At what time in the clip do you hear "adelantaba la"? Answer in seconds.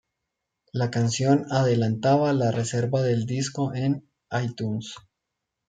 1.51-2.49